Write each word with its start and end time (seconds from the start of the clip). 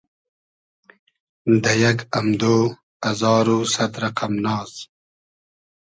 دۂ 1.63 1.71
یئگ 1.81 1.97
امدۉ 2.17 2.41
ازار 3.09 3.47
و 3.55 3.57
سئد 3.73 3.93
رئقئم 4.01 4.33
ناز 4.43 4.71